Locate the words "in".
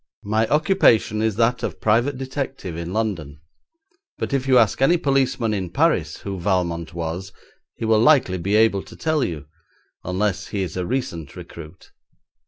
2.75-2.91, 5.53-5.69